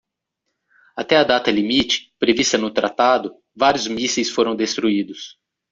Até 0.95 1.15
a 1.15 1.23
data-limite, 1.23 2.11
prevista 2.17 2.57
no 2.57 2.71
tratado, 2.71 3.35
vários 3.55 3.85
mísseis 3.87 4.31
foram 4.31 4.55
destruídos. 4.55 5.37